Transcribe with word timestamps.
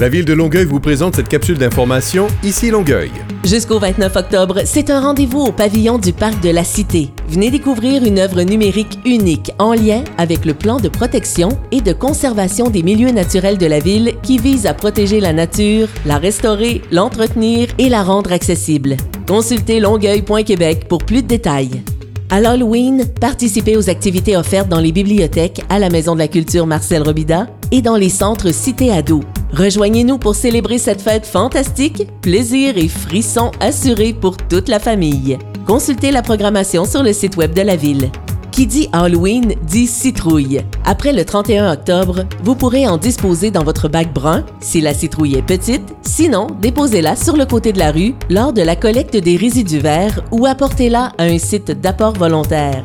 La 0.00 0.08
ville 0.08 0.24
de 0.24 0.32
Longueuil 0.32 0.64
vous 0.64 0.80
présente 0.80 1.16
cette 1.16 1.28
capsule 1.28 1.58
d'information 1.58 2.26
Ici 2.42 2.70
Longueuil. 2.70 3.10
Jusqu'au 3.44 3.78
29 3.78 4.16
octobre, 4.16 4.60
c'est 4.64 4.88
un 4.88 4.98
rendez-vous 4.98 5.40
au 5.40 5.52
pavillon 5.52 5.98
du 5.98 6.14
Parc 6.14 6.40
de 6.40 6.48
la 6.48 6.64
Cité. 6.64 7.10
Venez 7.28 7.50
découvrir 7.50 8.02
une 8.02 8.18
œuvre 8.18 8.40
numérique 8.40 8.98
unique 9.04 9.52
en 9.58 9.74
lien 9.74 10.02
avec 10.16 10.46
le 10.46 10.54
plan 10.54 10.78
de 10.78 10.88
protection 10.88 11.50
et 11.70 11.82
de 11.82 11.92
conservation 11.92 12.70
des 12.70 12.82
milieux 12.82 13.10
naturels 13.10 13.58
de 13.58 13.66
la 13.66 13.78
ville 13.78 14.14
qui 14.22 14.38
vise 14.38 14.64
à 14.64 14.72
protéger 14.72 15.20
la 15.20 15.34
nature, 15.34 15.86
la 16.06 16.16
restaurer, 16.16 16.80
l'entretenir 16.90 17.68
et 17.76 17.90
la 17.90 18.02
rendre 18.02 18.32
accessible. 18.32 18.96
Consultez 19.28 19.80
longueuil.québec 19.80 20.88
pour 20.88 21.04
plus 21.04 21.20
de 21.22 21.28
détails. 21.28 21.82
À 22.30 22.40
l'Halloween, 22.40 23.04
participez 23.20 23.76
aux 23.76 23.90
activités 23.90 24.38
offertes 24.38 24.70
dans 24.70 24.80
les 24.80 24.92
bibliothèques 24.92 25.60
à 25.68 25.78
la 25.78 25.90
Maison 25.90 26.14
de 26.14 26.20
la 26.20 26.28
Culture 26.28 26.66
Marcel 26.66 27.02
Robida 27.02 27.48
et 27.70 27.82
dans 27.82 27.96
les 27.96 28.08
centres 28.08 28.50
Cité 28.50 28.92
Ado. 28.92 29.20
Rejoignez-nous 29.52 30.18
pour 30.18 30.36
célébrer 30.36 30.78
cette 30.78 31.02
fête 31.02 31.26
fantastique, 31.26 32.06
plaisir 32.22 32.76
et 32.76 32.88
frissons 32.88 33.50
assurés 33.60 34.12
pour 34.12 34.36
toute 34.36 34.68
la 34.68 34.78
famille. 34.78 35.38
Consultez 35.66 36.12
la 36.12 36.22
programmation 36.22 36.84
sur 36.84 37.02
le 37.02 37.12
site 37.12 37.36
web 37.36 37.52
de 37.52 37.62
la 37.62 37.76
ville. 37.76 38.10
Qui 38.52 38.66
dit 38.66 38.88
Halloween 38.92 39.54
dit 39.62 39.86
citrouille. 39.86 40.60
Après 40.84 41.12
le 41.12 41.24
31 41.24 41.72
octobre, 41.72 42.24
vous 42.42 42.54
pourrez 42.54 42.86
en 42.86 42.96
disposer 42.96 43.50
dans 43.50 43.64
votre 43.64 43.88
bac 43.88 44.12
brun 44.12 44.44
si 44.60 44.80
la 44.80 44.94
citrouille 44.94 45.36
est 45.36 45.42
petite, 45.42 45.94
sinon 46.02 46.48
déposez-la 46.60 47.16
sur 47.16 47.36
le 47.36 47.46
côté 47.46 47.72
de 47.72 47.78
la 47.78 47.92
rue 47.92 48.14
lors 48.28 48.52
de 48.52 48.62
la 48.62 48.76
collecte 48.76 49.16
des 49.16 49.36
résidus 49.36 49.78
verts 49.78 50.20
ou 50.30 50.46
apportez-la 50.46 51.12
à 51.18 51.24
un 51.24 51.38
site 51.38 51.70
d'apport 51.70 52.12
volontaire. 52.12 52.84